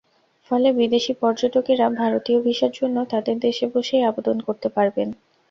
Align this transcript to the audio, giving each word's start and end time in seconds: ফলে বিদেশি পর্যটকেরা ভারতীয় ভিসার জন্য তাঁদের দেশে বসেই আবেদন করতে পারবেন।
ফলে 0.51 0.69
বিদেশি 0.79 1.13
পর্যটকেরা 1.21 1.85
ভারতীয় 1.99 2.39
ভিসার 2.45 2.71
জন্য 2.79 2.97
তাঁদের 3.11 3.37
দেশে 3.39 3.65
বসেই 3.73 4.07
আবেদন 4.09 4.37
করতে 4.47 4.67
পারবেন। 4.69 5.07